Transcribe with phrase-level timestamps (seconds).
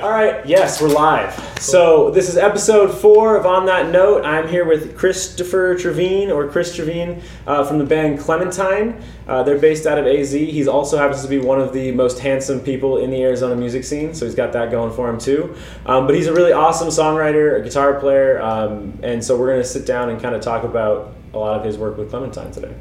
[0.00, 1.34] All right, yes, we're live.
[1.60, 4.24] So this is episode four of On That Note.
[4.24, 9.02] I'm here with Christopher Trevine or Chris Trevine uh, from the band Clementine.
[9.26, 10.32] Uh, they're based out of AZ.
[10.32, 13.84] He's also happens to be one of the most handsome people in the Arizona music
[13.84, 15.54] scene, so he's got that going for him too.
[15.84, 19.62] Um, but he's a really awesome songwriter, a guitar player, um, and so we're going
[19.62, 22.50] to sit down and kind of talk about a lot of his work with Clementine
[22.50, 22.74] today.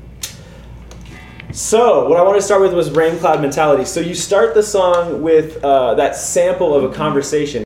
[1.54, 3.84] So, what I want to start with was Rain Cloud Mentality.
[3.86, 7.64] So, you start the song with uh, that sample of a conversation.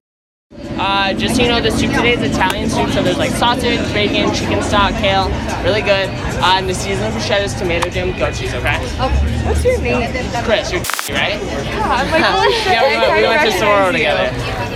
[0.78, 3.80] Uh, just so you know, the soup today is Italian soup, so there's like sausage,
[3.94, 5.28] bacon, chicken stock, kale,
[5.64, 6.10] really good.
[6.10, 8.76] Uh, and the seasoning bruschetta is tomato jam, goat cheese, okay?
[9.00, 9.46] Okay.
[9.48, 10.12] What's your name?
[10.44, 10.82] Chris, you're
[11.18, 11.42] right?
[11.42, 12.66] Yeah, I'm like, holy shit.
[12.66, 14.24] yeah, we went, we went to recognize Saguaro together.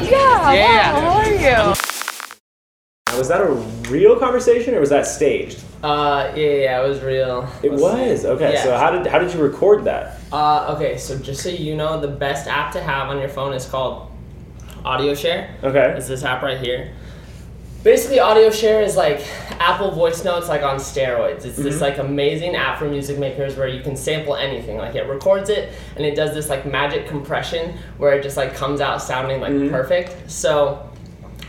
[0.09, 0.93] Yeah, Yeah.
[0.93, 1.73] wow, how are you?
[3.19, 3.51] Was that a
[3.91, 5.61] real conversation or was that staged?
[5.83, 7.49] Uh, yeah, yeah, it was real.
[7.61, 8.23] It was.
[8.23, 8.63] Okay, Yeah.
[8.63, 10.17] so how did how did you record that?
[10.31, 13.51] Uh, okay, so just so you know, the best app to have on your phone
[13.53, 14.09] is called
[14.85, 15.53] Audio Share.
[15.61, 15.93] Okay.
[15.97, 16.93] It's this app right here.
[17.83, 19.21] Basically, Audio Share is like
[19.59, 21.43] Apple Voice Notes, like on steroids.
[21.45, 24.77] It's this like amazing app for music makers where you can sample anything.
[24.77, 28.53] Like it records it and it does this like magic compression where it just like
[28.55, 30.29] comes out sounding like perfect.
[30.31, 30.88] So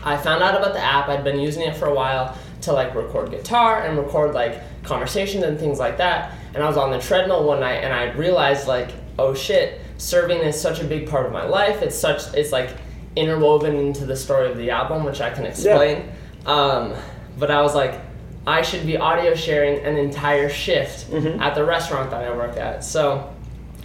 [0.03, 1.09] I found out about the app.
[1.09, 5.43] I'd been using it for a while to like record guitar and record like conversations
[5.43, 6.33] and things like that.
[6.53, 10.39] And I was on the treadmill one night and I realized like, oh shit, serving
[10.39, 11.81] is such a big part of my life.
[11.81, 12.69] It's such it's like
[13.15, 16.09] interwoven into the story of the album, which I can explain.
[16.45, 16.93] Um,
[17.37, 17.99] but I was like,
[18.47, 22.83] I should be audio sharing an entire shift at the restaurant that I work at.
[22.83, 23.31] So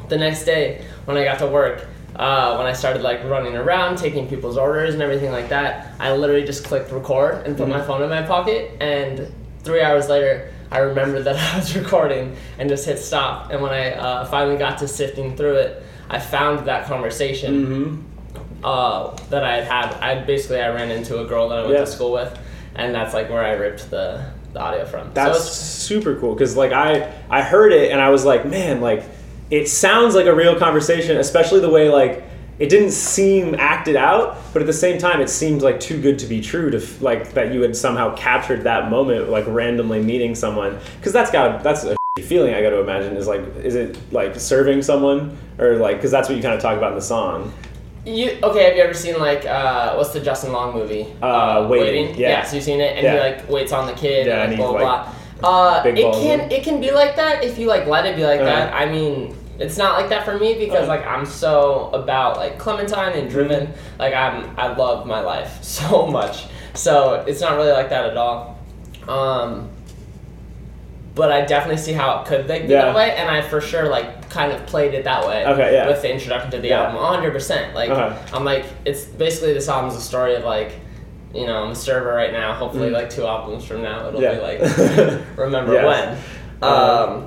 [0.08, 1.86] the next day when I got to work,
[2.18, 6.12] uh, when I started like running around, taking people's orders and everything like that, I
[6.14, 8.72] literally just clicked record and put my phone in my pocket.
[8.80, 13.50] And three hours later, I remembered that I was recording and just hit stop.
[13.50, 18.04] And when I uh, finally got to sifting through it, I found that conversation
[18.64, 19.94] uh, that I had had.
[20.02, 21.80] I basically I ran into a girl that I went Yeah.
[21.80, 22.36] to school with,
[22.76, 25.10] and that's like where I ripped the, the audio from.
[25.14, 25.44] That's so
[25.96, 29.02] super cool because like I I heard it and I was like, man, like
[29.50, 32.24] it sounds like a real conversation, especially the way like
[32.58, 36.18] it didn't seem acted out, but at the same time, it seemed like too good
[36.20, 40.34] to be true to like that you had somehow captured that moment, like randomly meeting
[40.34, 43.98] someone, because that's got that's a feeling I got to imagine is like, is it
[44.10, 47.02] like serving someone or like because that's what you kind of talk about in the
[47.02, 47.52] song.
[48.06, 48.64] You okay?
[48.64, 51.06] Have you ever seen like uh, what's the Justin Long movie?
[51.20, 52.42] Uh, Waiting, yeah.
[52.44, 53.12] so you've seen it, and Yeah.
[53.14, 55.04] he like waits on the kid, Yeah, and and like he's, blah blah.
[55.04, 55.14] blah.
[55.44, 58.24] Uh, big it can it can be like that if you like let it be
[58.24, 58.48] like Uh-huh.
[58.50, 58.72] that.
[58.74, 60.88] I mean, it's not like that for me because Uh-huh.
[60.88, 63.66] like I'm so about like Clementine and driven.
[63.68, 63.98] Mm-hmm.
[64.00, 68.16] Like I'm I love my life so much, so it's not really like that at
[68.16, 68.58] all.
[69.08, 69.68] Um,
[71.14, 72.86] but I definitely see how it could be Yeah.
[72.86, 75.46] that way, and I for sure like kind of played it that way.
[75.46, 75.86] Okay, yeah.
[75.86, 76.82] With the introduction to the Yeah.
[76.84, 77.32] album, 100.
[77.32, 78.14] percent Like Uh-huh.
[78.34, 80.72] I'm like, it's basically this album's a story of like,
[81.34, 82.54] you know, on the server right now.
[82.54, 84.22] Hopefully, like two albums from now, it'll Mm.
[84.22, 84.34] Yeah.
[84.34, 85.84] be like, remember Yes.
[85.84, 86.18] when.
[86.62, 87.04] Uh-huh.
[87.14, 87.26] Um,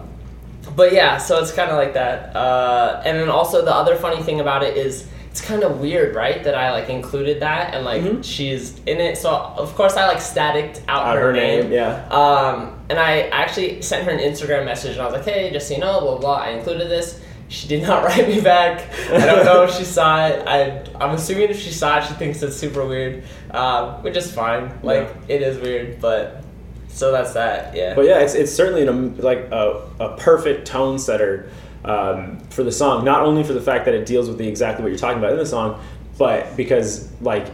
[0.75, 2.35] but yeah, so it's kind of like that.
[2.35, 6.15] Uh, and then also the other funny thing about it is it's kind of weird,
[6.15, 6.43] right?
[6.43, 8.23] That I like included that and like Mhm.
[8.23, 9.15] she's in it.
[9.17, 11.65] So of course I like staticked out her, her name.
[11.65, 12.03] name, yeah.
[12.09, 15.67] Um, and I actually sent her an Instagram message and I was like, hey, just
[15.67, 16.35] so you know, blah, blah.
[16.38, 17.19] I included this.
[17.49, 18.89] She did not write me back.
[19.11, 20.47] I don't know if she saw it.
[20.47, 24.31] I, I'm assuming if she saw it, she thinks it's super weird, um, which is
[24.31, 24.79] fine.
[24.83, 26.43] Like, it is weird, but
[26.88, 27.95] so that's that, yeah.
[27.95, 31.51] But yeah, it's, it's certainly an, like a, a perfect tone setter
[31.85, 33.03] um, for the song.
[33.03, 35.31] Not only for the fact that it deals with the exactly what you're talking about
[35.31, 35.83] in the song,
[36.17, 37.47] but because like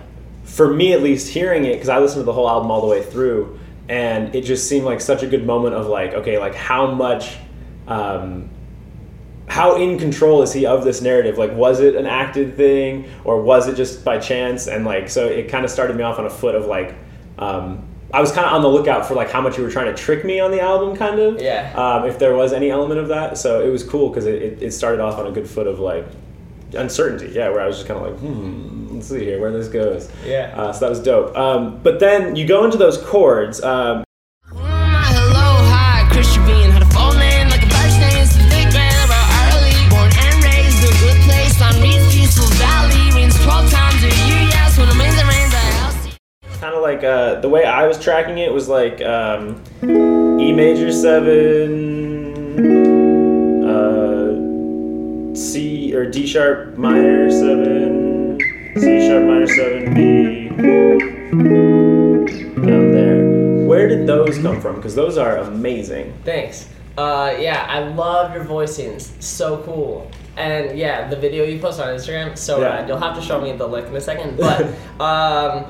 [0.43, 2.87] for me at least, hearing it because I listened to the whole album all the
[2.87, 6.55] way through, and it just seemed like such a good moment of like, okay, like
[6.55, 7.37] how much.
[7.87, 8.49] Um,
[9.47, 11.37] how in control is he of this narrative?
[11.37, 14.67] Like, was it an acted thing or was it just by chance?
[14.67, 16.95] And like, so it kind of started me off on a foot of like,
[17.37, 19.87] um, I was kind of on the lookout for like how much you were trying
[19.87, 21.41] to trick me on the album, kind of.
[21.41, 21.73] Yeah.
[21.75, 24.63] Um, if there was any element of that, so it was cool because it, it,
[24.63, 26.05] it started off on a good foot of like
[26.73, 27.33] uncertainty.
[27.33, 30.09] Yeah, where I was just kind of like, hmm, let's see here where this goes.
[30.25, 30.53] Yeah.
[30.55, 31.35] Uh, so that was dope.
[31.35, 33.61] Um, but then you go into those chords.
[46.95, 52.55] Like uh, the way I was tracking it was like um, E major seven,
[53.65, 58.39] uh, C or D sharp minor seven,
[58.77, 60.49] C sharp minor seven, B
[62.65, 63.65] down there.
[63.67, 64.75] Where did those come from?
[64.77, 66.13] Because those are amazing.
[66.23, 66.69] Thanks.
[66.97, 69.21] Uh, yeah, I love your voicings.
[69.21, 70.09] So cool.
[70.37, 72.67] And yeah, the video you post on Instagram, so Yeah.
[72.67, 72.87] rad.
[72.87, 74.37] You'll have to show me the link in a second.
[74.37, 74.61] But
[75.01, 75.65] um,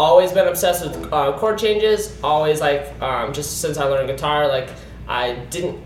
[0.00, 2.18] always been obsessed with uh, chord changes.
[2.22, 4.70] Always like um, just since I learned guitar, like
[5.06, 5.80] I didn't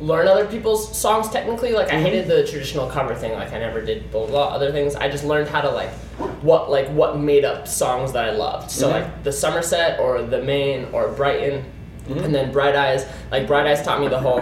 [0.00, 1.72] learn other people's songs technically.
[1.72, 3.32] Like I hated the traditional cover thing.
[3.32, 4.94] Like I never did blah blah, blah other things.
[4.94, 5.90] I just learned how to like
[6.42, 8.70] what like what made up songs that I loved.
[8.70, 11.64] So like the Summer Set or the Maine or Brighton.
[12.08, 12.24] Mm-hmm.
[12.24, 14.40] And then Bright Eyes, like Bright Eyes taught me the whole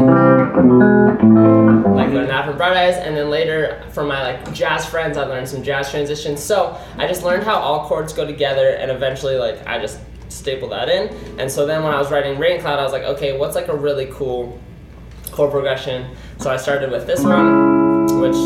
[1.97, 5.25] like learned that from Bright Eyes, and then later from my like jazz friends, I
[5.25, 6.43] learned some jazz transitions.
[6.43, 9.99] So I just learned how all chords go together, and eventually like I just
[10.29, 11.09] stapled that in.
[11.39, 13.69] And so then when I was writing Rain Cloud, I was like, okay, what's like
[13.69, 14.61] a really cool
[15.33, 16.15] chord progression?
[16.39, 18.37] So I started with this one, which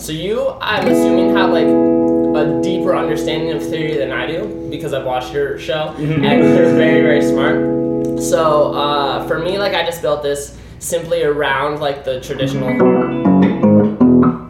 [0.00, 4.94] so you I'm assuming have like a deeper understanding of theory than I do because
[4.94, 6.24] I've watched your show, mm-hmm.
[6.24, 7.77] and you're very very smart.
[8.20, 12.68] So uh, for me, like I just built this simply around like the traditional.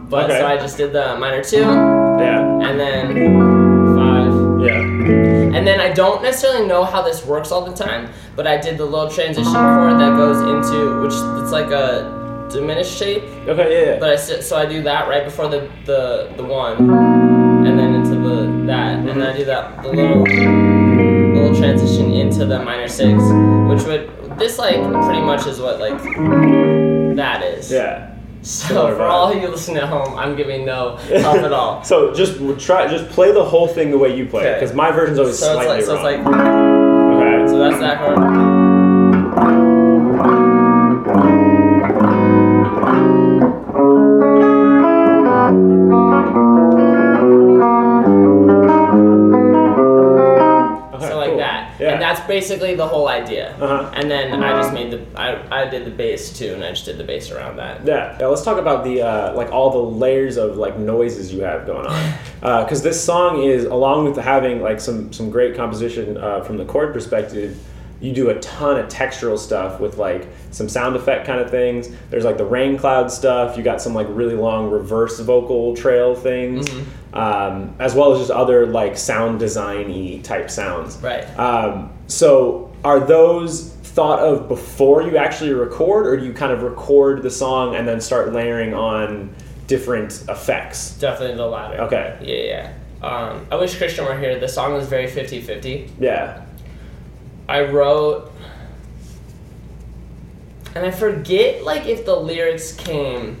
[0.09, 0.39] But Okay.
[0.39, 2.39] so I just did the minor two, Yeah.
[2.67, 3.05] and then
[3.95, 4.33] five,
[4.67, 5.55] Yeah.
[5.57, 8.77] and then I don't necessarily know how this works all the time, but I did
[8.79, 11.13] the little transition chord that goes into which
[11.43, 13.23] it's like a diminished shape.
[13.47, 13.69] Okay.
[13.71, 13.93] Yeah.
[13.93, 13.99] yeah.
[13.99, 16.77] But I so I do that right before the the the one,
[17.67, 20.25] and then into the that, and then I do that the little
[21.69, 23.21] transition into the minor six,
[23.69, 25.97] which would this like pretty much is what like
[27.15, 27.71] that is.
[27.71, 28.15] yeah.
[28.41, 31.83] So for all you listening at home, I'm giving no help at all.
[31.83, 34.91] So just try, just play the whole thing the way you play it, because my
[34.91, 37.21] version's always So it's slightly like so it's like wrong.
[37.21, 37.47] okay.
[37.47, 38.58] so that's that chord.
[52.29, 53.53] Basically the whole idea.
[53.57, 53.91] Uh-huh.
[53.93, 56.85] And then I just made the I, I did the bass too, and I just
[56.85, 57.85] did the bass around that.
[57.85, 58.27] Yeah, yeah.
[58.27, 61.87] Let's talk about the uh, like all the layers of like noises you have going
[61.87, 62.13] on,
[62.63, 66.65] because this song is along with having like some some great composition uh, from the
[66.65, 67.59] chord perspective.
[68.01, 71.89] You do a ton of textural stuff with like some sound effect kind of things.
[72.09, 73.57] There's like the rain cloud stuff.
[73.57, 76.69] You got some like really long reverse vocal trail things,
[77.13, 80.97] um, as well as just other like sound design-y type sounds.
[80.97, 81.23] Right.
[81.37, 86.63] Um, so are those thought of before you actually record, or do you kind of
[86.63, 89.33] record the song and then start layering on
[89.67, 90.91] different effects?
[90.99, 91.81] Definitely the latter.
[91.81, 92.17] Okay.
[92.21, 93.05] Yeah, yeah.
[93.05, 94.39] Um, I wish Christian were here.
[94.39, 95.89] The song was very 50-50.
[95.99, 96.45] Yeah.
[97.49, 98.31] I wrote,
[100.75, 103.37] and I forget like if the lyrics came.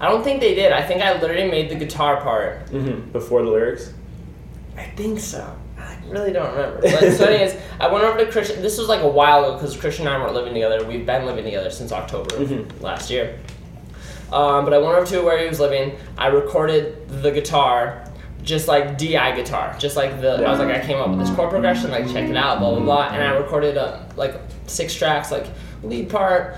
[0.00, 0.72] I don't think they did.
[0.72, 2.68] I think I literally made the guitar part.
[2.68, 3.92] hmm Before the lyrics.
[4.76, 5.56] I think so.
[5.78, 6.82] I really don't remember.
[6.82, 8.60] But so, anyways, I went over to Christian.
[8.60, 10.84] This was like a while ago because Christian and I weren't living together.
[10.84, 13.38] We've been living together since October of last year.
[14.32, 15.96] Um, but I went over to where he was living.
[16.18, 18.05] I recorded the guitar,
[18.46, 20.46] just like DI guitar, just like the.
[20.46, 22.70] I was like, I came up with this chord progression, like check it out, blah
[22.70, 23.42] blah blah, and I mm-hmm.
[23.42, 25.46] recorded uh, like six tracks, like
[25.82, 26.56] lead part,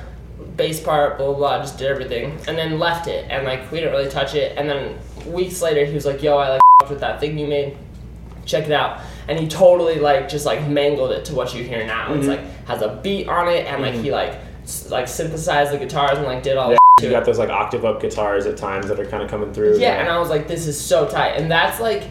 [0.56, 3.80] bass part, blah blah blah, just did everything, and then left it, and like we
[3.80, 7.00] didn't really touch it, and then weeks later he was like, Yo, I like with
[7.00, 7.76] that thing you made.
[8.44, 9.00] Check it out.
[9.26, 12.14] And he totally like just like mangled it to what you hear now.
[12.14, 12.30] It's mm-hmm.
[12.30, 14.04] like has a beat on it and like mm-hmm.
[14.04, 16.77] he like s- like synthesized the guitars and like did all Yeah.
[17.02, 19.78] You got those like octave up guitars at times that are kind of coming through.
[19.78, 21.32] yeah and i was like this is so tight.
[21.36, 22.04] And that's like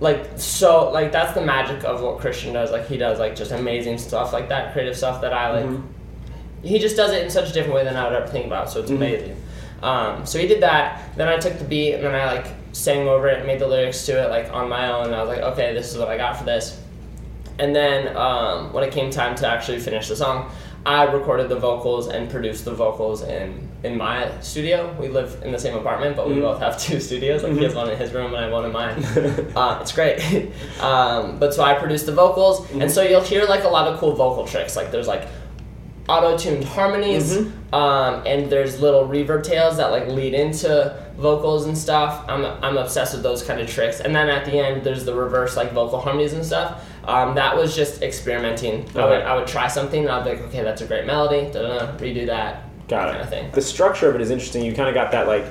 [0.00, 2.70] like so like that's the magic of what christian does.
[2.70, 5.80] Like he does like just amazing stuff like that creative stuff that i like
[6.62, 8.70] he just does it in such a different way than i would ever think about
[8.70, 9.36] so it's amazing.
[9.82, 11.14] Um, so he did that.
[11.16, 14.04] Then i took the beat and then i like sang over it made the lyrics
[14.06, 15.06] to it like on my own.
[15.06, 16.80] And i was like okay this is what i got for this.
[17.58, 20.50] And then um, when it came time to actually finish the song,
[20.86, 24.94] I recorded the vocals and produced the vocals in in my studio.
[25.00, 27.42] We live in the same apartment, but we both have two studios.
[27.42, 29.04] Like he has one in his room and I have one in mine.
[29.56, 30.20] uh, it's great.
[30.80, 33.98] um, but so I produced the vocals, and so you'll hear like a lot of
[33.98, 34.76] cool vocal tricks.
[34.76, 35.26] Like there's like
[36.08, 37.38] auto-tuned harmonies
[37.72, 42.76] um, and there's little reverb tails that like lead into vocals and stuff I'm, I'm
[42.76, 45.72] obsessed with those kind of tricks and then at the end there's the reverse like
[45.72, 50.02] vocal harmonies and stuff um, that was just experimenting I, would, I would try something
[50.02, 53.22] and I'd be like okay that's a great melody da-da-da, redo that Got kind it.
[53.22, 54.64] of thing The structure of it is interesting.
[54.64, 55.44] You kind of got that like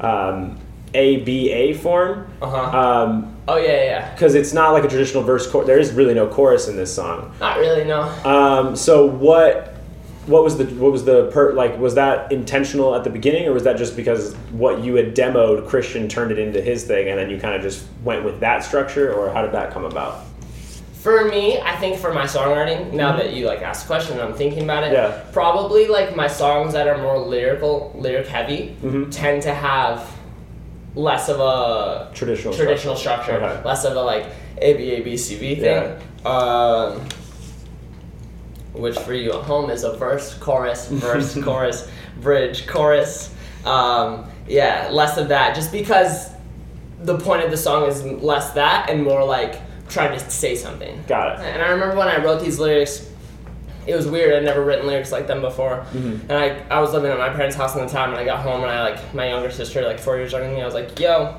[0.00, 0.58] um,
[0.94, 2.30] A B A form.
[2.40, 5.66] uh-huh Um, oh yeah yeah, yeah because it's not like a traditional verse chorus.
[5.66, 7.32] There is really no chorus in this song.
[7.40, 9.74] not really no Um, so what
[10.26, 13.52] what was the what was the per like was that intentional at the beginning or
[13.52, 17.18] was that just because what you had demoed Christian turned it into his thing and
[17.18, 20.24] then you kind of just went with that structure or how did that come about?
[21.02, 24.22] For me, I think for my songwriting, now that you like asked the question and
[24.22, 24.94] I'm thinking about it, Mm-hmm.
[25.26, 25.32] Yeah.
[25.32, 29.10] probably like my songs that are more lyrical, lyric heavy, Mhm.
[29.10, 30.04] tend to have
[30.96, 32.52] less of a Traditional.
[32.52, 33.62] traditional structure, Okay.
[33.64, 34.26] less of a like
[34.60, 35.84] A B A B C B thing.
[36.26, 37.00] Um,
[38.72, 41.88] which for you at home is a verse, chorus, verse, chorus,
[42.20, 43.30] bridge, chorus.
[43.64, 46.30] Um, yeah, less of that, just because
[47.02, 51.02] the point of the song is less that and more like trying to say something.
[51.06, 51.46] Got it.
[51.46, 53.10] And I remember when I wrote these lyrics,
[53.86, 54.34] it was weird.
[54.34, 55.86] I'd never written lyrics like them before.
[55.92, 56.30] Mm-hmm.
[56.30, 58.42] And I, I was living at my parents' house at the time, and I got
[58.42, 60.62] home, and I like my younger sister, like four years younger than me.
[60.62, 61.34] I was like, "Yo,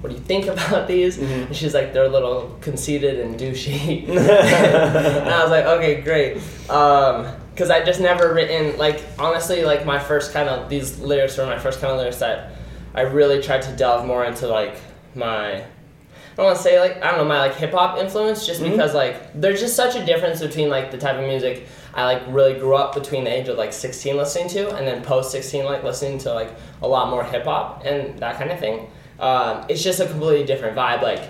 [0.00, 1.46] what do you think about these?" Mm-hmm.
[1.46, 6.34] And she's like, "They're a little conceited and douchey." and I was like, "Okay, great."
[6.66, 11.46] Because I just never written like honestly, like my first kind of these lyrics were
[11.46, 12.52] my first kind of lyrics that
[12.94, 14.76] I really tried to delve more into like
[15.16, 15.64] my
[16.34, 18.60] I don't want to say like I don't know my like hip hop influence just
[18.62, 22.22] because like there's just such a difference between like the type of music I like
[22.28, 25.64] really grew up between the age of like 16 listening to and then post 16
[25.64, 26.50] like listening to like
[26.82, 28.90] a lot more hip hop and that kind of thing.
[29.20, 31.02] Um, it's just a completely different vibe.
[31.02, 31.22] Like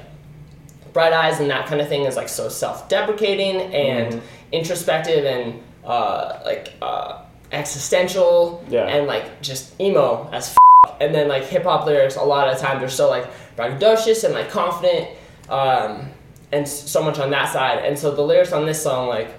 [0.94, 6.40] Bright Eyes and that kind of thing is like so self-deprecating and introspective and uh,
[6.46, 7.20] like uh,
[7.52, 8.84] existential Yeah.
[8.86, 10.56] and like just emo as f-
[11.00, 13.26] and then like hip hop lyrics a lot of the times are so like
[13.56, 15.08] braggadocious and like confident
[15.48, 16.08] um,
[16.52, 17.84] and so much on that side.
[17.84, 19.34] And so the lyrics on this song like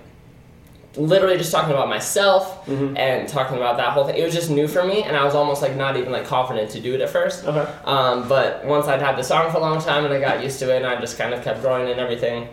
[0.98, 4.66] literally just talking about myself and talking about that whole thing it was just new
[4.66, 7.10] for me and I was almost like not even like confident to do it at
[7.10, 7.44] first.
[7.44, 7.70] Okay.
[7.84, 10.58] um, but once I'd had the song for a long time and I got used
[10.60, 12.48] to it and I just kind of kept growing and everything,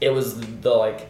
[0.00, 1.08] it was the like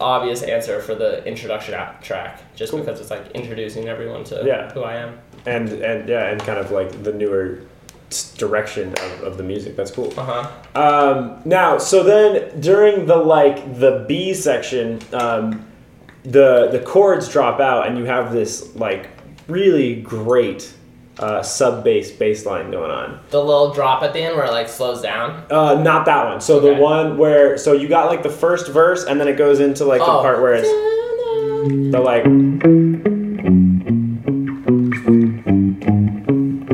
[0.00, 2.80] obvious answer for the introduction track just Cool.
[2.80, 4.70] because it's like introducing everyone to Yeah.
[4.72, 5.18] who I am.
[5.46, 7.60] And and yeah, and kind of like the newer
[8.36, 9.76] direction of, of the music.
[9.76, 10.12] That's cool.
[10.18, 10.24] Uh
[10.74, 10.80] huh.
[10.80, 15.66] Um, now, so then during the like the B section, um,
[16.24, 19.08] the the chords drop out, and you have this like
[19.48, 20.72] really great
[21.18, 23.18] uh, sub bass bass line going on.
[23.30, 25.44] The little drop at the end where it like slows down.
[25.50, 26.40] Uh, not that one.
[26.40, 29.60] So the one where so you got like the first verse, and then it goes
[29.60, 30.20] into like the Oh.
[30.22, 30.68] part where it's
[31.92, 32.24] the like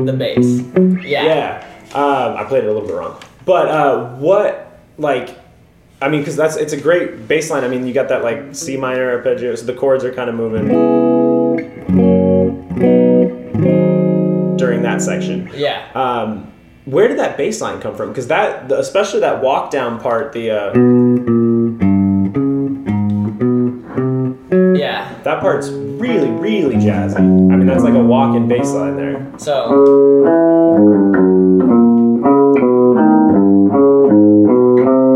[0.03, 0.61] The bass.
[1.05, 1.23] Yeah.
[1.25, 1.67] yeah.
[1.93, 5.39] Um, I played it a little bit wrong, but uh, what like.
[6.01, 7.63] I mean, because that's it's a great bass line.
[7.63, 10.35] I mean, you got that like C minor arpeggio, so the chords are kind of
[10.35, 10.67] moving
[14.63, 15.49] during that section.
[15.53, 15.85] Yeah.
[15.93, 16.49] Um,
[16.85, 18.09] where did that bass line come from?
[18.09, 20.73] Because that, the, especially that walk down part, the uh,
[24.75, 25.13] Yeah.
[25.23, 27.17] that part's really, really jazzy.
[27.17, 29.31] I mean, that's like a walk-in bass line there.
[29.37, 31.03] So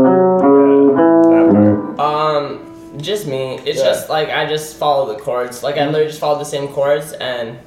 [0.08, 2.00] Yeah, that part.
[2.00, 3.58] um, just me.
[3.64, 3.84] It's Yeah.
[3.86, 5.62] just like I just follow the chords.
[5.62, 7.58] Like I literally just follow the same chords and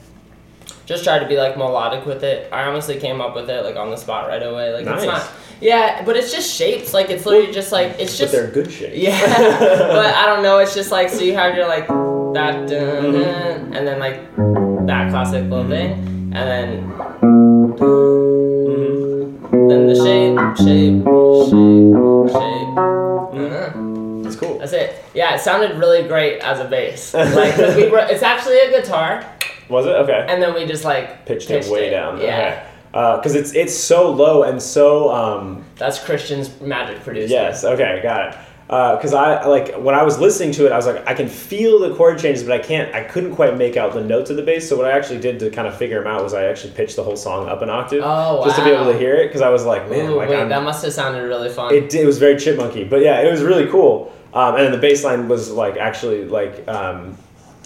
[0.92, 2.50] just try to be like melodic with it.
[2.52, 4.74] I honestly came up with it like on the spot right away.
[4.74, 4.98] Like Nice.
[4.98, 5.32] it's not.
[5.62, 6.94] Yeah, but it's just shapes.
[6.94, 8.20] Like it's literally just like it's just.
[8.20, 8.34] But just.
[8.34, 8.98] they're good shapes.
[8.98, 9.20] Yeah,
[9.98, 10.58] but I don't know.
[10.60, 13.22] It's just like so you have your like that dun, Mm-hmm.
[13.22, 14.18] dun, and then like
[14.88, 15.92] that classic little thing,
[16.34, 16.92] and then
[18.42, 19.70] Mhm.
[19.70, 21.04] then the shape, shape,
[21.48, 22.76] shape, shape.
[23.34, 24.24] Mm-hmm.
[24.24, 24.58] That's cool.
[24.60, 24.96] That's it.
[25.14, 27.14] Yeah, it sounded really great as a bass.
[27.14, 29.24] Like 'cause we were, it's actually a guitar,
[29.70, 30.26] Was it okay?
[30.28, 31.92] and then we just like Pitched, it way it.
[31.92, 32.20] down.
[32.22, 37.34] Yeah, Because it's it's so low and so um, that's Christian's magic producer.
[37.34, 37.64] Yes.
[37.64, 38.00] Okay.
[38.04, 38.38] Got it.
[38.68, 41.78] Because I like when I was listening to it, I was like, I can feel
[41.80, 42.94] the chord changes, but I can't.
[42.96, 44.70] I couldn't quite make out the notes of the bass.
[44.70, 46.96] So what I actually did to kind of figure them out was I actually pitched
[46.96, 49.28] the whole song up an octave, Oh, just to be able to hear it.
[49.28, 51.74] Because I was like, man, Ooh, like wait, that must have sounded really fun.
[51.74, 54.14] it, it was very chipmunky, but yeah, it was really cool.
[54.34, 57.18] Um, and then the bass line was like actually like um,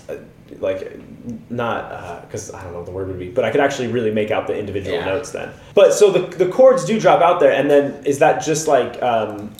[0.09, 0.15] uh,
[0.57, 0.99] like
[1.49, 4.11] not because I don't know what the word would be, but I could actually really
[4.11, 5.05] make out the individual Yeah.
[5.05, 5.49] notes then.
[5.73, 9.01] But so the the chords do drop out there, and then is that just like
[9.01, 9.51] um,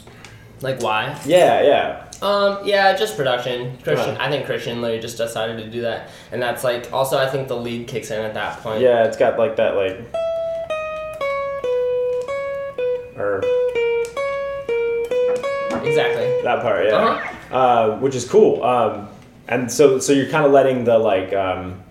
[0.60, 1.18] like why?
[1.26, 2.02] yeah, yeah.
[2.22, 3.76] Um, yeah, just production.
[3.84, 4.20] Christian, Right.
[4.28, 7.48] I think Christian literally just decided to do that, and that's like also I think
[7.48, 8.80] the lead kicks in at that point.
[8.80, 9.98] Yeah, it's got like that like
[13.18, 13.42] or
[15.84, 16.42] exactly.
[16.42, 17.56] that part, yeah, Uh-huh.
[17.56, 18.62] uh, which is cool.
[18.62, 19.08] Um,
[19.48, 21.82] and so so you're kind of letting the like um,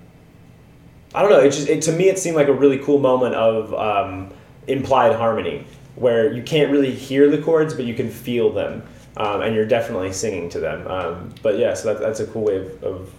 [1.13, 1.39] I don't know.
[1.39, 4.33] It just it, to me it seemed like a really cool moment of um,
[4.67, 8.83] implied harmony where you can't really hear the chords, but you can feel them,
[9.15, 10.85] um, and you're definitely singing to them.
[10.87, 13.13] Um, but yeah, so that, that's a cool way of, of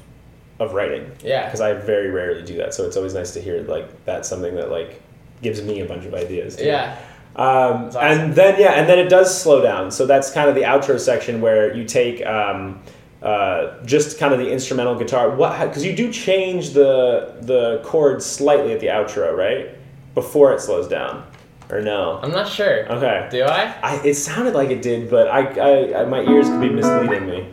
[0.59, 1.11] of writing.
[1.23, 1.47] Yeah.
[1.47, 4.55] because I very rarely do that, so it's always nice to hear like that's something
[4.57, 5.03] that like
[5.43, 6.57] gives me a bunch of ideas.
[6.57, 6.67] Too.
[6.67, 6.99] Yeah.
[7.37, 8.03] Um, awesome.
[8.03, 9.91] And then yeah, and then it does slow down.
[9.91, 12.83] So that's kind of the outro section where you take um,
[13.23, 15.31] uh, just kind of the instrumental guitar.
[15.31, 15.59] What?
[15.61, 19.71] Because you do change the the chords slightly at the outro, right?
[20.15, 21.25] Before it slows down,
[21.71, 22.21] or no?
[22.23, 22.91] I'm not sure.
[22.93, 23.29] Okay.
[23.31, 23.75] Do I?
[23.83, 27.27] I, it sounded like it did, but I, I, I my ears could be misleading
[27.27, 27.49] me.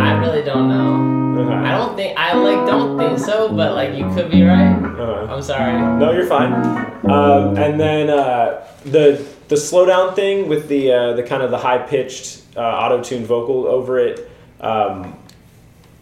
[0.00, 1.42] I really don't know.
[1.42, 1.52] Okay.
[1.52, 4.74] I don't think I like don't think so, but like you could be right.
[4.74, 5.34] Uh-huh.
[5.34, 5.78] I'm sorry.
[5.98, 6.52] No, you're fine.
[7.10, 11.58] Um, and then uh, the the slowdown thing with the uh, the kind of the
[11.58, 14.30] high pitched uh, auto tuned vocal over it.
[14.60, 15.18] Um,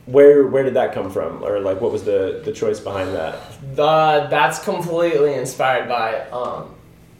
[0.06, 3.36] where where did that come from, or like what was the the choice behind that?
[3.74, 6.74] The that's completely inspired by um,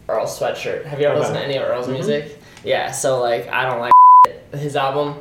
[0.07, 0.85] Earl Sweatshirt.
[0.85, 1.19] Have you ever Okay.
[1.21, 2.37] listened to any of Earl's music?
[2.63, 2.91] Yeah.
[2.91, 3.91] So like I don't like
[4.59, 5.15] his album.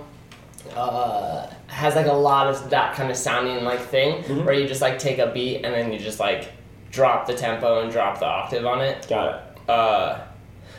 [0.74, 4.80] Uh, has like a lot of that kind of sounding like thing where you just
[4.80, 6.50] like take a beat and then you just like
[6.90, 9.06] drop the tempo and drop the octave on it.
[9.08, 9.70] Got it.
[9.70, 10.20] uh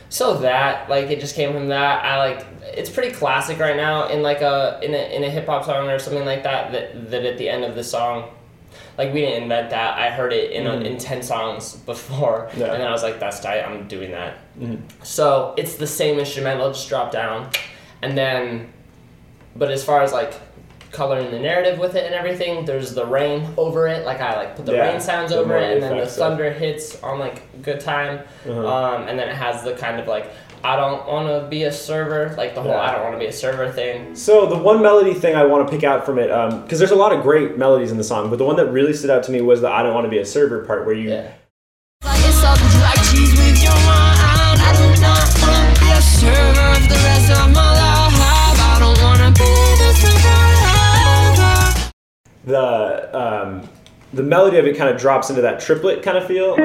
[0.08, 2.04] so that like it just came from that.
[2.04, 5.64] I like it's pretty classic right now in like a in a, in a hip-hop
[5.64, 8.30] song or something like that that that at the end of the song
[8.98, 9.98] like we didn't invent that.
[9.98, 10.86] I heard it in a, mm-hmm.
[10.86, 12.72] in 10 songs before Yeah.
[12.72, 13.62] and then i was like that's tight.
[13.62, 14.38] I'm doing that.
[14.58, 14.82] Mm-hmm.
[15.02, 17.50] So it's the same instrumental just drop down.
[18.02, 18.72] And then
[19.54, 20.34] but as far as like
[20.96, 22.64] coloring the narrative with it and everything.
[22.64, 24.04] There's the rain over it.
[24.06, 26.14] Like i like put the Yeah, rain sounds the over it and then the effects
[26.14, 28.20] of- thunder hits on like good time.
[28.48, 28.66] Uh-huh.
[28.66, 30.26] um, and then it has the kind of like
[30.64, 32.80] i don't want to be a server like the whole Yeah.
[32.80, 34.16] i don't want to be a server thing.
[34.16, 36.28] So the one melody thing I want to pick out from it,
[36.62, 38.94] because there's a lot of great melodies in the song, but the one that really
[38.94, 40.94] stood out to me was the "I don't want to be a server" part, where
[40.94, 41.32] you yeah.
[42.04, 42.22] Like
[52.46, 53.68] the um,
[54.12, 56.56] the melody of it kind of drops into that triplet kind of feel.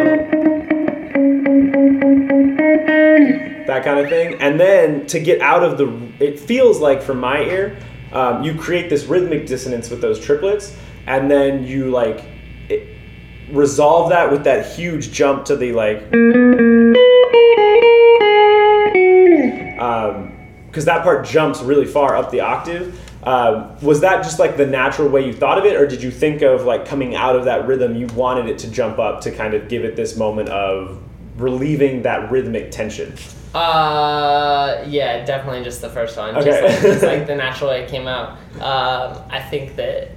[3.68, 4.36] that kind of thing.
[4.42, 5.88] And then to get out of the,
[6.20, 7.78] it feels like from my ear,
[8.12, 10.76] um, you create this rhythmic dissonance with those triplets,
[11.08, 12.26] and then you like
[12.70, 12.98] it,
[13.50, 16.10] resolve that with that huge jump to the like.
[20.68, 22.98] Because that part jumps really far up the octave.
[23.23, 26.10] Um, was that just like the natural way you thought of it, or did you
[26.12, 29.31] think of like coming out of that rhythm, you wanted it to jump up to
[29.31, 30.97] kind of give it this moment of
[31.38, 33.13] relieving that rhythmic tension?
[33.53, 36.45] uh yeah definitely just the first one Okay.
[36.51, 40.12] just, like, just like the natural way it came out um i think that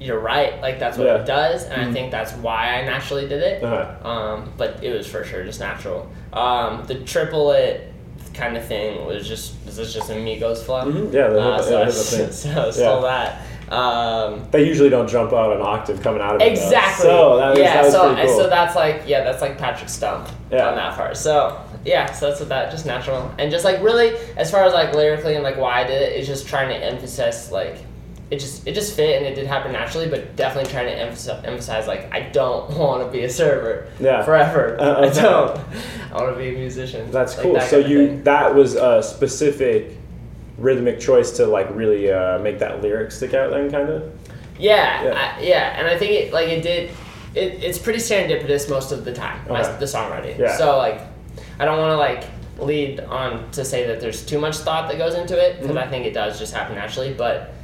[0.00, 1.12] you're right like that's what Yeah.
[1.16, 1.22] Mm-hmm.
[1.24, 4.08] it does and i think that's why i naturally did it Uh-huh.
[4.08, 6.10] um, but it was for sure just natural.
[6.32, 7.89] Um, the triplet
[8.34, 10.84] kind of thing was just this is just a Migos flow.
[10.84, 12.72] Mhm, yeah, uh, so, yeah, I, hip hop thing.
[12.72, 13.00] so Yeah.
[13.02, 13.46] that.
[13.74, 16.44] Um, They usually don't jump out an octave coming out of it.
[16.44, 16.50] though.
[16.64, 17.04] exactly.
[17.04, 17.74] So that was, yeah.
[17.74, 18.36] that was so cool.
[18.36, 20.68] so that's like yeah, that's like Patrick Stump Yeah.
[20.70, 21.16] on that part.
[21.16, 24.72] So yeah, so that's what that just natural and just like really as far as
[24.74, 27.76] like lyrically and like why I did it is just trying to emphasize like
[28.30, 31.44] it just it just fit and it did happen naturally, but definitely trying to emphasize,
[31.44, 34.22] emphasize like I don't want to be a server Yeah.
[34.22, 34.76] forever.
[34.80, 35.58] Uh, I don't.
[36.12, 37.10] I want to be a musician.
[37.10, 37.54] That's Like cool.
[37.54, 39.96] that so you that was a specific
[40.58, 44.12] rhythmic choice to like really uh, make that lyric stick out then kind of.
[44.58, 45.34] yeah, Yeah.
[45.38, 46.90] I, yeah, and I think it like it did.
[47.34, 49.40] It, it's pretty serendipitous most of the time.
[49.48, 50.36] my- the songwriting.
[50.38, 50.56] Yeah.
[50.56, 51.00] So like,
[51.60, 52.24] I don't want to like
[52.64, 55.82] lead on to say that there's too much thought that goes into it because Mhm.
[55.82, 57.54] I think it does just happen naturally, but.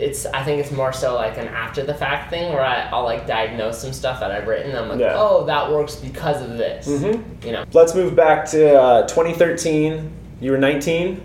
[0.00, 0.24] It's.
[0.26, 3.26] I think it's more so like an after the fact thing where I, I'll like
[3.26, 4.74] diagnose some stuff that I've written.
[4.74, 5.12] I'm like, Yeah.
[5.16, 6.88] oh, that works because of this.
[6.88, 7.44] Mhm.
[7.44, 10.10] You know, Let's move back to uh, 2013.
[10.40, 11.16] You were 19,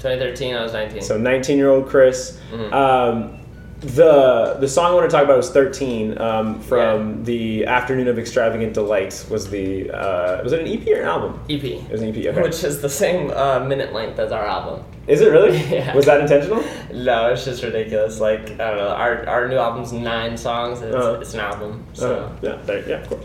[0.00, 1.02] 2013, I was 19.
[1.02, 2.38] so 19 year old Chris.
[2.52, 2.72] Mhm.
[2.72, 3.38] Um,
[3.80, 8.18] the the song I want to talk about was 13 um, from the Afternoon of
[8.18, 9.26] Extravagant Delight.
[9.30, 11.40] Was the uh, was it an EP or an album?
[11.50, 11.62] EP.
[11.64, 12.16] It was an EP.
[12.26, 12.42] Okay.
[12.42, 14.82] Which is the same uh, minute length as our album.
[15.06, 15.56] Is it really?
[15.76, 15.94] Yeah.
[15.94, 16.64] Was that intentional?
[16.92, 18.18] No, it's just ridiculous.
[18.18, 20.80] Like I don't know, our our new album's nine songs.
[20.80, 21.18] It's, Uh-huh.
[21.20, 21.84] it's an album.
[21.92, 23.24] So Uh, yeah, there, yeah, of course.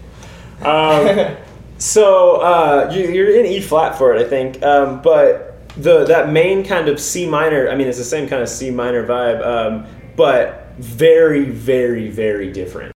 [0.63, 1.37] Um,
[1.77, 4.61] so uh, you, you're in E flat for it, I think.
[4.63, 8.41] Um, but the that main kind of C minor, I mean, it's the same kind
[8.41, 9.85] of C minor vibe, um,
[10.15, 12.91] but very, very, very different.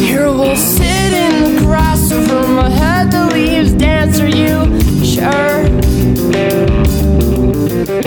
[0.00, 4.20] Here we'll sit in the grass over my head, the leaves dance.
[4.20, 5.68] Are you sure?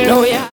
[0.05, 0.49] No, yeah.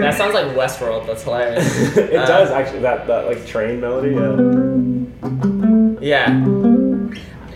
[0.00, 1.06] that sounds like Westworld.
[1.06, 1.96] That's hilarious.
[1.96, 4.10] it Uh, does actually that that like train melody.
[6.00, 6.28] Yeah.
[6.28, 6.57] Yeah.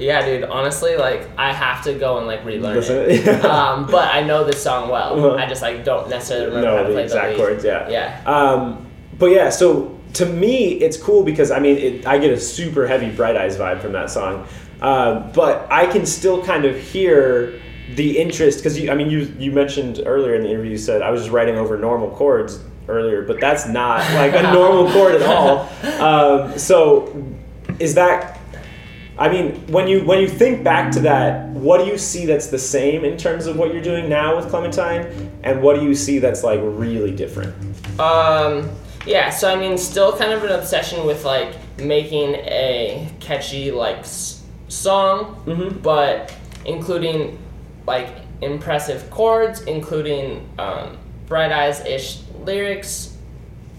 [0.02, 0.44] Yeah, dude.
[0.44, 3.24] Honestly, like I have to go and like relearn Listen, it.
[3.26, 3.40] yeah.
[3.42, 5.18] um, but I know this song well.
[5.18, 5.36] Uh-huh.
[5.36, 7.36] I just like don't necessarily remember how no, to the play exact lead.
[7.36, 7.64] chords.
[7.64, 7.88] Yeah.
[7.88, 8.22] Yeah.
[8.26, 8.86] Um,
[9.18, 12.86] but yeah, so to me, it's cool because I mean, it, I get a super
[12.86, 14.46] heavy Bright Eyes vibe from that song,
[14.80, 17.60] uh, but I can still kind of hear
[17.94, 21.10] the interest because I mean, you you mentioned earlier in the interview, you said I
[21.10, 25.22] was just writing over normal chords earlier, but that's not like a normal chord at
[25.22, 25.68] all.
[26.00, 27.24] Um, so
[27.78, 28.40] is that?
[29.22, 32.48] I mean, when you when you think back to that, what do you see that's
[32.48, 35.94] the same in terms of what you're doing now with Clementine, and what do you
[35.94, 37.54] see that's like really different?
[38.00, 38.68] Um,
[39.06, 43.98] yeah, so I mean, still kind of an obsession with like making a catchy like
[43.98, 45.80] s- song, Mhm.
[45.82, 47.38] but including
[47.87, 48.08] like
[48.40, 53.11] impressive chords, including um, bright eyes ish lyrics.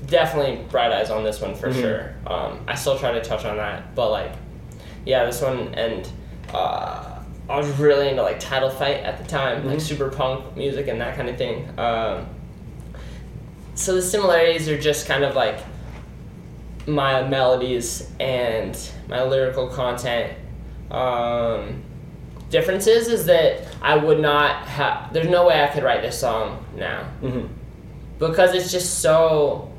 [0.08, 1.82] Definitely bright eyes on this one for Mhm.
[1.82, 2.14] sure.
[2.28, 4.32] Um, I still try to touch on that, but like,
[5.06, 6.08] yeah, this one and.
[6.54, 7.10] Uh,
[7.50, 9.82] I was really into like title fight at the time, like Mhm.
[9.82, 11.68] super punk music and that kind of thing.
[11.78, 12.26] Um,
[13.76, 15.58] so the similarities are just kind of like
[16.88, 18.78] my melodies and
[19.10, 20.32] my lyrical content.
[20.90, 21.84] Um,
[22.50, 25.12] differences is that I would not have.
[25.12, 27.48] There's no way I could write this song now Mm-hmm.
[28.20, 29.70] because it's just so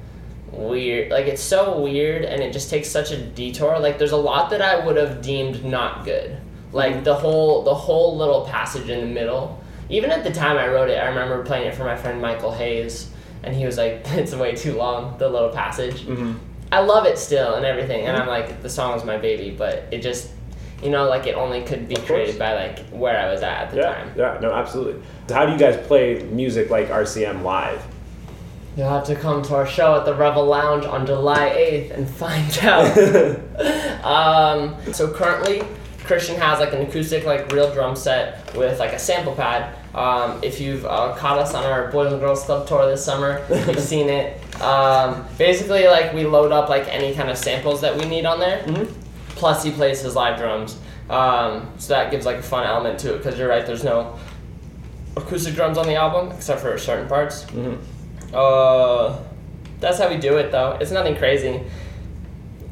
[0.56, 1.10] weird.
[1.10, 3.78] Like it's so weird, and it just takes such a detour.
[3.78, 6.36] Like there's a lot that I would have deemed not good.
[6.72, 9.60] Like the whole the whole little passage in the middle.
[9.90, 12.50] Even at the time I wrote it, I remember playing it for my friend Michael
[12.52, 13.10] Hayes,
[13.42, 16.32] and he was like, "It's way too long, the little passage." Mm-hmm.
[16.72, 19.84] I love it still and everything, and I'm like, the song is my baby, but
[19.92, 20.30] it just,
[20.82, 23.70] you know, like it only could be created by like where I was at at
[23.70, 24.12] the Yeah, time.
[24.16, 25.00] yeah, no, absolutely.
[25.28, 27.80] So how do you guys play music like RCM live?
[28.76, 32.10] You'll have to come to our show at the Rebel Lounge on July 8th and
[32.10, 34.04] find out.
[34.04, 35.62] um, so currently,
[36.04, 39.74] Christian has like an acoustic, like real drum set with like a sample pad.
[39.94, 43.46] Um, if you've uh, caught us on our Boys and Girls Club tour this summer,
[43.48, 44.40] you've seen it.
[44.60, 48.40] Um, basically, like we load up like any kind of samples that we need on
[48.40, 48.62] there.
[48.64, 48.92] Mhm.
[49.36, 50.78] Plus, he plays his live drums,
[51.10, 53.18] um, so that gives like a fun element to it.
[53.18, 54.18] Because you're right, there's no
[55.16, 57.44] acoustic drums on the album except for certain parts.
[57.46, 57.78] Mhm.
[58.34, 59.18] Uh,
[59.80, 60.76] that's how we do it though.
[60.80, 61.60] It's nothing crazy.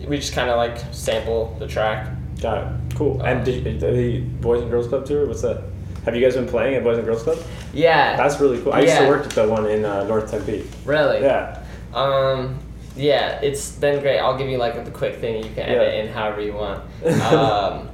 [0.07, 2.09] We just kind of like sample the track.
[2.40, 2.94] Got it.
[2.96, 3.22] Cool.
[3.22, 5.27] And did you, the Boys and Girls Club tour?
[5.27, 5.62] What's that?
[6.05, 7.38] Have you guys been playing at Boys and Girls Club?
[7.72, 8.16] Yeah.
[8.16, 8.72] That's really cool.
[8.72, 10.64] I used to work at the one in uh, North Tempe.
[10.85, 11.20] really.
[11.22, 11.62] Yeah.
[11.94, 12.59] Um.
[12.94, 14.18] Yeah, it's been great.
[14.18, 16.03] I'll give you like the quick thing you can edit Yeah.
[16.03, 16.83] in however you want.
[17.33, 17.88] Um,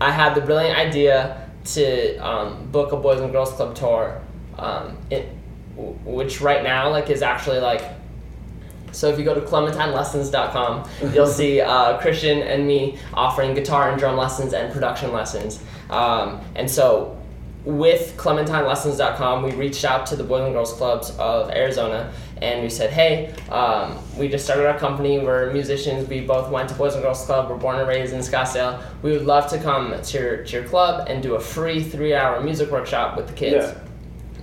[0.00, 4.20] I had the brilliant idea to um, book a Boys and Girls Club tour,
[4.58, 5.28] um, w-
[5.76, 7.82] which right now like is actually like.
[8.92, 13.98] So if you go to clementinelessons.com, you'll see uh, Christian and me offering guitar and
[13.98, 15.60] drum lessons and production lessons.
[15.90, 17.20] Um, and so
[17.64, 22.68] with clementinelessons.com, we reached out to the Boys and Girls Clubs of Arizona and we
[22.68, 25.18] said, hey, um, we just started our company.
[25.18, 26.08] We're musicians.
[26.08, 27.48] We both went to Boys and Girls Club.
[27.48, 28.82] We're born and raised in Scottsdale.
[29.02, 32.14] We would love to come to your, to your club and do a free three
[32.14, 33.72] hour music workshop with the kids.
[33.72, 33.80] Yeah.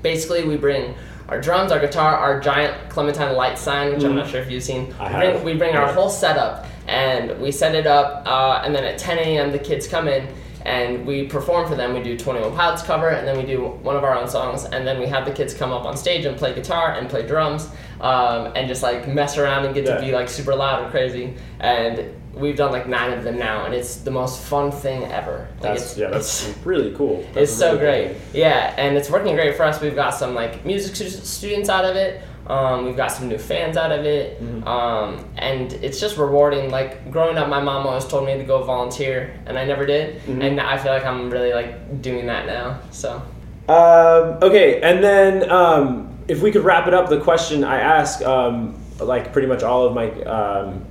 [0.02, 0.96] Basically, we bring
[1.32, 4.15] our drums, our guitar, our giant Clementine light sign, which I'm Mhm.
[4.17, 4.94] not sure if you've seen.
[5.00, 5.44] I we bring, have.
[5.44, 9.17] we bring our whole setup and we set it up, uh, and then at 10
[9.17, 9.52] a.m.
[9.54, 10.28] the kids come in
[10.65, 11.94] and we perform for them.
[11.94, 14.86] We do 21 Pilots cover, and then we do one of our own songs, and
[14.86, 17.70] then we have the kids come up on stage and play guitar and play drums,
[18.02, 19.96] um, and just like mess around and get Yeah.
[19.96, 21.34] to be like super loud and crazy.
[21.62, 25.48] And we've done like nine of them now, and it's the most fun thing ever.
[25.62, 26.08] Like That's it's, yeah.
[26.08, 27.17] it's- That's really cool.
[27.34, 28.08] That's it's so great.
[28.10, 28.15] cool.
[28.34, 29.82] Yeah, and it's working great for us.
[29.82, 32.22] We've got some like music students out of it.
[32.48, 34.65] Um, we've got some new fans out of it, Mhm.
[34.65, 36.72] um, and it's just rewarding.
[36.72, 40.22] Like growing up, my mom always told me to go volunteer, and I never did.
[40.24, 40.44] Mhm.
[40.44, 42.80] And I feel like I'm really like doing that now.
[42.91, 43.22] So
[43.70, 48.22] Um, okay, and then um, if we could wrap it up, the question I ask,
[48.26, 50.82] um, like pretty much all of my um,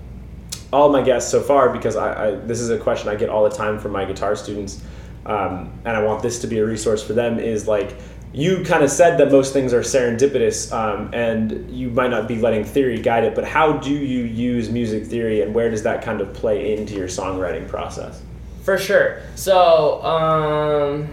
[0.73, 3.45] all my guests so far, because I, I this is a question I get all
[3.49, 4.83] the time from my guitar students,
[5.27, 7.39] um, and I want this to be a resource for them.
[7.39, 7.97] Is like
[8.33, 12.37] you kind of said that most things are serendipitous, um, and you might not be
[12.41, 16.03] letting theory guide it, but how do you use music theory, and where does that
[16.03, 18.23] kind of play into your songwriting process?
[18.63, 19.23] for sure.
[19.37, 21.09] So um,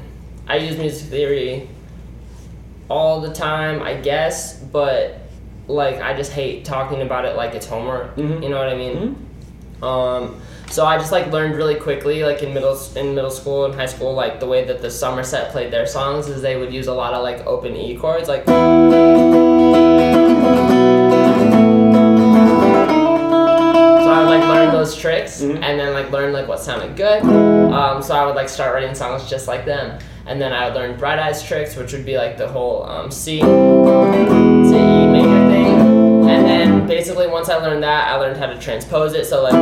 [0.47, 1.69] I use music theory
[2.89, 5.21] all the time, I guess, but
[5.67, 8.15] like I just hate talking about it like it's homework.
[8.15, 8.43] Mhm.
[8.43, 9.26] You know what I mean?
[9.81, 13.73] Um, so I just like learned really quickly, like in middle in middle school and
[13.75, 16.73] high school, like the way that the Summer Set played their songs is they would
[16.73, 18.45] use a lot of like open E chords, like.
[22.77, 25.61] So I like learned those tricks, Mhm.
[25.63, 27.23] and then like learn like what sounded good.
[27.23, 30.75] Um, so I would like start writing songs just like them, and then I would
[30.75, 33.41] learn Bright Eyes tricks, which would be like the whole um, C,
[36.87, 39.25] basically once I learned that, I learned how to transpose it.
[39.25, 39.53] So like.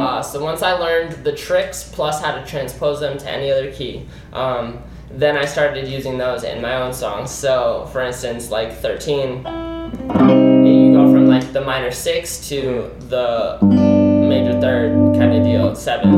[0.00, 3.70] Uh, so once I learned the tricks plus how to transpose them to any other
[3.72, 4.78] key, um,
[5.10, 7.30] then I started using those in my own songs.
[7.30, 14.60] So for instance, like 13, you go from like the minor six to the major
[14.60, 16.14] third kind of deal, seven.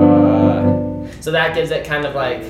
[0.00, 2.42] Uh, so that gives it kind of like,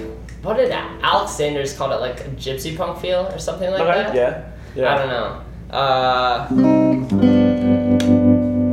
[0.43, 4.03] what did Alex Sanders called it, like a gypsy punk feel or something like Okay.
[4.03, 4.15] that?
[4.15, 4.50] Yeah.
[4.75, 4.95] Yeah.
[4.95, 5.43] I don't know.
[5.71, 6.47] Uh,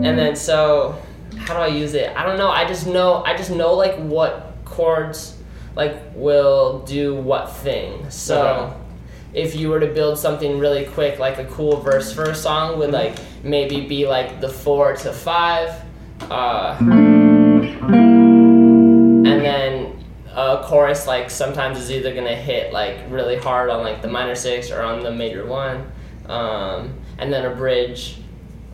[0.08, 1.02] and then so,
[1.38, 2.16] how do I use it?
[2.16, 2.50] I don't know.
[2.50, 3.24] I just know.
[3.24, 5.38] I just know like what chords
[5.76, 8.10] like will do what thing.
[8.10, 8.42] So.
[8.44, 8.74] Okay.
[9.34, 12.80] If you were to build something really quick, like a cool verse for a song,
[12.80, 15.70] would like maybe be like the four to five,
[16.32, 17.76] uh, and
[19.26, 19.97] then
[20.38, 24.36] a chorus like sometimes is either gonna hit like really hard on like the minor
[24.36, 25.92] six or on the major one,
[26.28, 28.18] um, and then a bridge.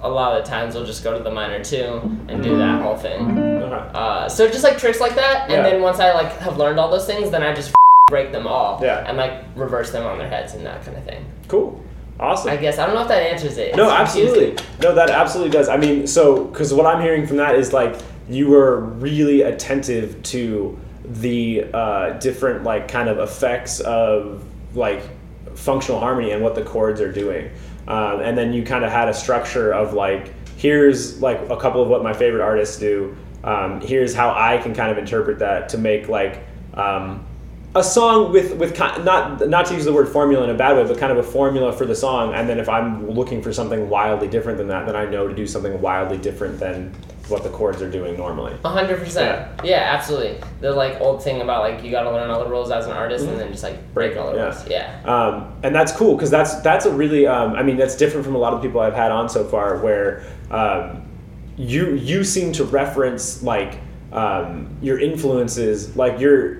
[0.01, 2.81] A lot of the times will just go to the minor two and do that
[2.81, 3.21] whole thing.
[3.39, 5.61] Uh, so just like tricks like that, and Yeah.
[5.63, 7.73] then once I like have learned all those things, then I just
[8.09, 9.05] break them all Yeah.
[9.07, 11.23] and like reverse them on their heads and that kind of thing.
[11.47, 11.79] Cool.
[12.19, 12.51] Awesome.
[12.51, 13.77] I guess I don't know if that answers it.
[13.77, 14.47] No, It's absolutely.
[14.47, 14.75] confusing.
[14.81, 15.69] No, that absolutely does.
[15.69, 17.95] I mean, so because what I'm hearing from that is like
[18.27, 24.43] you were really attentive to the uh, different like kind of effects of
[24.75, 25.03] like
[25.55, 27.51] functional harmony and what the chords are doing,
[27.87, 31.81] um, and then you kind of had a structure of like here's like a couple
[31.81, 33.15] of what my favorite artists do.
[33.43, 36.45] Um, here's how I can kind of interpret that to make like.
[36.73, 37.25] Um,
[37.75, 40.83] a song with with not not to use the word formula in a bad way,
[40.83, 42.33] but kind of a formula for the song.
[42.33, 45.33] And then if I'm looking for something wildly different than that, then I know to
[45.33, 46.93] do something wildly different than
[47.29, 48.53] what the chords are doing normally.
[48.65, 49.49] A hundred percent.
[49.63, 50.41] Yeah, absolutely.
[50.59, 52.91] The like old thing about like you got to learn all the rules as an
[52.91, 54.43] artist and then just like break all the Yeah.
[54.45, 54.67] rules.
[54.67, 55.01] Yeah.
[55.05, 58.35] Um, and that's cool because that's that's a really um, I mean that's different from
[58.35, 61.03] a lot of people I've had on so far where um,
[61.55, 63.79] you you seem to reference like
[64.11, 66.57] um, your influences like your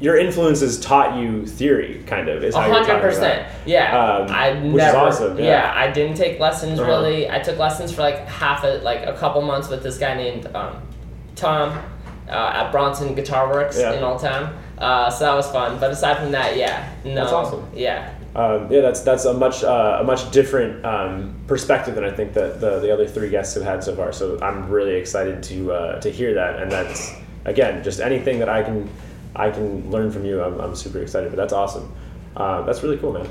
[0.00, 3.46] your influences taught you theory kind of is how hundred percent.
[3.66, 3.98] Yeah.
[3.98, 4.96] Um, I which is never.
[4.98, 5.72] awesome, yeah.
[5.74, 6.88] I didn't take lessons Uh-huh.
[6.90, 7.28] really.
[7.28, 10.46] I took lessons for like half a like a couple months with this guy named
[10.54, 10.80] um,
[11.36, 11.78] Tom
[12.28, 13.92] uh, at Bronson Guitar Works Yeah.
[13.94, 14.56] in Old Town.
[14.78, 15.80] Uh, so that was fun.
[15.80, 17.14] But aside from that, yeah, no.
[17.16, 17.66] That's awesome.
[17.74, 18.14] Yeah.
[18.36, 22.34] Um, yeah, that's that's a much uh, a much different um, perspective than I think
[22.34, 24.12] that the, the other three guests have had so far.
[24.12, 27.14] So I'm really excited to uh, to hear that, and that's
[27.46, 28.88] again just anything that I can
[29.36, 30.42] I can learn from you.
[30.42, 31.94] I'm, I'm super excited, but that's awesome.
[32.36, 33.28] Uh, that's really cool, man.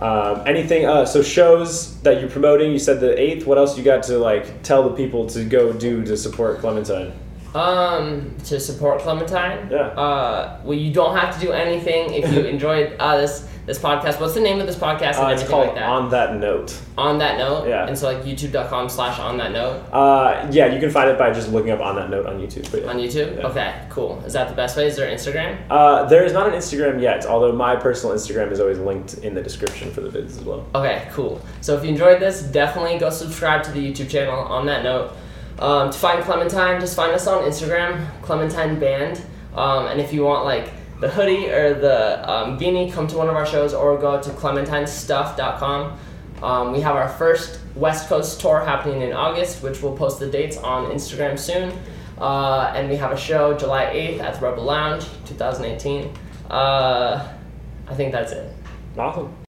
[0.00, 0.86] Um, anything?
[0.86, 2.72] Uh, so shows that you're promoting.
[2.72, 3.46] You said the eighth.
[3.46, 7.12] What else you got to like tell the people to go do to support Clementine?
[7.54, 9.70] Um, to support Clementine.
[9.70, 9.88] Yeah.
[9.88, 14.20] Uh, well, you don't have to do anything if you enjoyed uh, this this podcast.
[14.20, 15.88] What's the name of this podcast and Uh, it's called like that?
[15.88, 16.74] On That Note.
[16.96, 17.66] on that note.
[17.68, 17.86] Yeah.
[17.86, 21.32] And so like YouTube.com slash on that note Uh, yeah, you can find it by
[21.32, 22.72] just looking up On That Note on YouTube.
[22.80, 22.88] Yeah.
[22.88, 23.36] on YouTube.
[23.38, 23.46] Yeah.
[23.48, 24.22] Okay, cool.
[24.24, 24.86] Is that the best way?
[24.86, 25.56] Is there Instagram?
[25.68, 29.34] Uh, there is not an Instagram yet, although my personal Instagram is always linked in
[29.34, 30.64] the description for the vids as well.
[30.74, 31.40] Okay, cool.
[31.60, 34.38] So if you enjoyed this, definitely go subscribe to the YouTube channel.
[34.40, 35.12] On that note,
[35.58, 39.20] um, to find Clementine, just find us on Instagram, Clementine Band.
[39.56, 43.28] Um, and if you want like the hoodie or the um, beanie, come to one
[43.28, 45.98] of our shows or go to clementinestuff.com.
[46.42, 50.28] Um, we have our first West Coast tour happening in August, which we'll post the
[50.28, 51.78] dates on Instagram soon.
[52.18, 56.10] Uh, and we have a show July 8th at the Rebel Lounge, 2018.
[56.50, 57.28] Uh,
[57.88, 58.50] I think that's it.
[58.96, 59.36] Awesome.